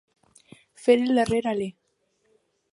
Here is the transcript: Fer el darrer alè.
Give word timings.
Fer 0.85 0.95
el 1.03 1.13
darrer 1.19 1.43
alè. 1.53 1.71